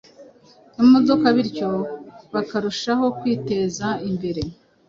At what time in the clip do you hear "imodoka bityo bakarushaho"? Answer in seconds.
0.83-3.05